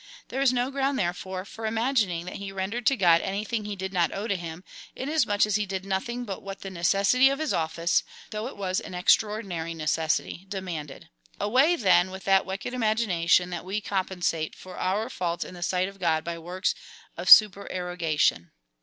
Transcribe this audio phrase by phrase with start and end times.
[0.29, 3.75] There is no ground, therefore, for imagining that he rendered to God anything that he
[3.75, 4.63] did not owe to him,
[4.95, 8.01] inasmuch as he did nothing but what the necessity of his office
[8.31, 11.09] (though it was an extraordinary necessity) demanded.
[11.39, 15.87] Away, then, with that wicked imagination,^ that we compensate for our faults in the sight
[15.87, 16.73] of God by works
[17.15, 18.49] of supererogation